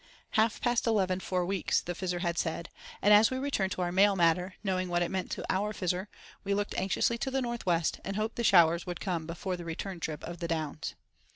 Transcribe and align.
"Half 0.31 0.61
past 0.61 0.87
eleven 0.87 1.19
four 1.19 1.45
weeks," 1.45 1.79
the 1.79 1.93
Fizzer 1.93 2.21
had 2.21 2.35
said; 2.39 2.69
and 3.03 3.13
as 3.13 3.29
we 3.29 3.37
returned 3.37 3.71
to 3.73 3.83
our 3.83 3.91
mail 3.91 4.15
matter, 4.15 4.55
knowing 4.63 4.89
what 4.89 5.03
it 5.03 5.11
meant 5.11 5.29
to 5.33 5.45
our 5.47 5.73
Fizzer, 5.73 6.07
we 6.43 6.55
looked 6.55 6.73
anxiously 6.73 7.19
to 7.19 7.29
the 7.29 7.39
northwest, 7.39 7.99
and 8.03 8.15
"hoped 8.15 8.35
the 8.35 8.43
showers" 8.43 8.87
would 8.87 8.99
come 8.99 9.27
before 9.27 9.55
the 9.55 9.63
"return 9.63 9.99
trip 9.99 10.23
of 10.23 10.39
the 10.39 10.47
Downs." 10.47 10.95